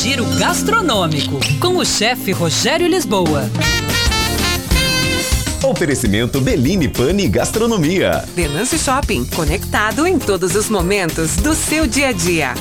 [0.00, 3.48] Giro gastronômico com o chefe Rogério Lisboa.
[5.64, 8.24] Oferecimento Beline Pane Gastronomia.
[8.34, 12.54] Venance Shopping, conectado em todos os momentos do seu dia a dia.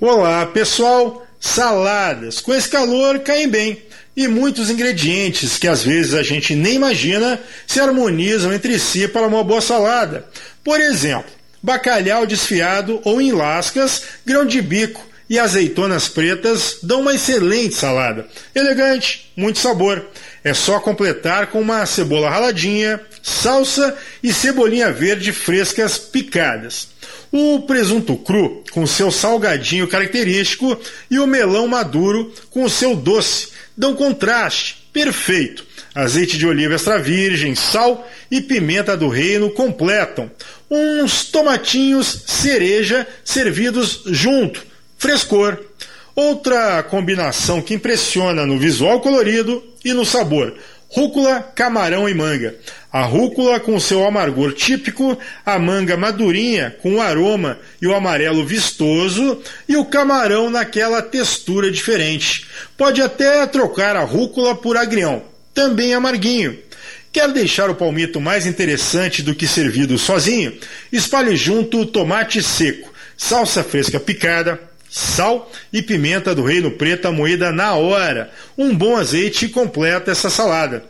[0.00, 1.24] Olá, pessoal.
[1.40, 3.82] Saladas com esse calor caem bem
[4.16, 9.26] e muitos ingredientes que às vezes a gente nem imagina se harmonizam entre si para
[9.26, 10.26] uma boa salada.
[10.64, 17.14] Por exemplo, bacalhau desfiado ou em lascas, grão de bico e azeitonas pretas dão uma
[17.14, 18.26] excelente salada.
[18.54, 20.06] Elegante, muito sabor.
[20.42, 26.88] É só completar com uma cebola raladinha, salsa e cebolinha verde frescas picadas.
[27.30, 33.94] O presunto cru, com seu salgadinho característico, e o melão maduro, com seu doce, dão
[33.94, 35.66] contraste perfeito.
[35.94, 40.30] Azeite de oliva extra virgem, sal e pimenta do reino completam.
[40.70, 44.64] Uns tomatinhos cereja servidos junto.
[44.96, 45.58] Frescor.
[46.14, 50.54] Outra combinação que impressiona no visual colorido e no sabor
[50.90, 52.54] rúcula, camarão e manga.
[52.90, 58.44] A rúcula com seu amargor típico, a manga madurinha com o aroma e o amarelo
[58.44, 62.46] vistoso e o camarão naquela textura diferente.
[62.76, 66.58] Pode até trocar a rúcula por agrião, também amarguinho.
[67.18, 70.56] Quer deixar o palmito mais interessante do que servido sozinho?
[70.92, 77.74] Espalhe junto tomate seco, salsa fresca picada, sal e pimenta do reino preta moída na
[77.74, 78.30] hora.
[78.56, 80.84] Um bom azeite completa essa salada.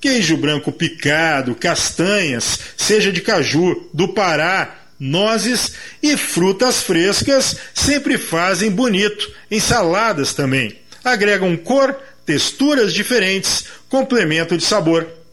[0.00, 8.70] Queijo branco picado, castanhas, seja de caju, do Pará, nozes e frutas frescas sempre fazem
[8.70, 9.30] bonito.
[9.50, 10.78] Ensaladas também.
[11.04, 15.23] Agregam cor, texturas diferentes, complemento de sabor.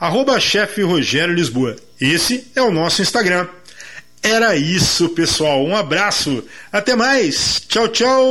[0.00, 1.74] Arroba chefe Rogério Lisboa.
[2.00, 3.48] Esse é o nosso Instagram.
[4.22, 5.64] Era isso, pessoal.
[5.64, 6.44] Um abraço.
[6.70, 7.60] Até mais.
[7.68, 8.22] Tchau, tchau.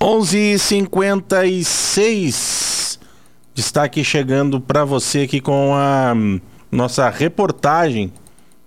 [0.00, 2.98] 11:56.
[3.54, 6.40] Destaque chegando para você aqui com a hum,
[6.70, 8.12] nossa reportagem.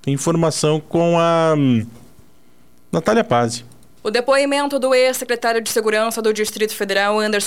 [0.08, 1.86] Informação com a hum,
[2.92, 3.66] Natália Pazzi.
[4.06, 7.44] O depoimento do ex-secretário de Segurança do Distrito Federal, Anderson